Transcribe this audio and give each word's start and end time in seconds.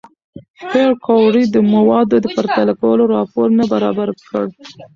پېیر 0.71 0.91
کوري 1.05 1.43
د 1.49 1.55
موادو 1.73 2.17
د 2.23 2.25
پرتله 2.35 2.73
کولو 2.81 3.03
راپور 3.15 3.47
نه 3.59 3.65
برابر 3.73 4.07
کړ؟ 4.27 4.45